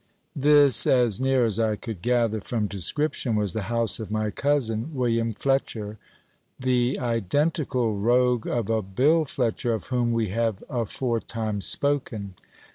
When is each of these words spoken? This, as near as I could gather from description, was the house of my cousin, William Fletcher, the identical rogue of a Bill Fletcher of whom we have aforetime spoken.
This, 0.35 0.87
as 0.87 1.19
near 1.19 1.45
as 1.45 1.59
I 1.59 1.75
could 1.75 2.01
gather 2.01 2.41
from 2.41 2.65
description, 2.65 3.35
was 3.35 3.53
the 3.53 3.61
house 3.69 3.99
of 3.99 4.09
my 4.09 4.31
cousin, 4.31 4.95
William 4.95 5.31
Fletcher, 5.31 5.99
the 6.59 6.97
identical 6.99 7.95
rogue 7.95 8.47
of 8.47 8.71
a 8.71 8.81
Bill 8.81 9.25
Fletcher 9.25 9.75
of 9.75 9.83
whom 9.89 10.11
we 10.11 10.29
have 10.29 10.63
aforetime 10.71 11.61
spoken. 11.61 12.33